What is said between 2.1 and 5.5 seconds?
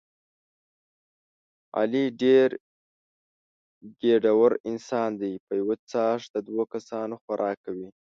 ډېر ګېډور انسان دی